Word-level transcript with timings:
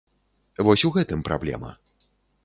Вось 0.67 0.85
у 0.89 0.91
гэтым 0.95 1.21
праблема. 1.27 1.71